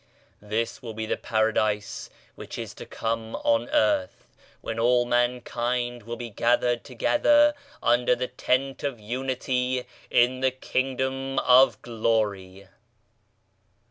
[0.41, 4.25] This will be the Paradise which is to come on earth,
[4.61, 11.37] when all mankind will be gathered together under the Tent of Unity in the Kingdom
[11.37, 12.67] of Glory.